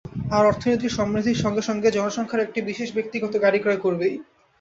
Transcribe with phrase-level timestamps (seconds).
[0.31, 4.13] আর অর্থনীতির সমৃদ্ধির সঙ্গে সঙ্গে জনসংখ্যার একটি অংশ ব্যক্তিগত গাড়ি ক্রয় করবেই।